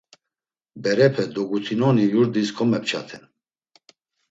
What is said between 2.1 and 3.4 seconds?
yurdis komepçaten.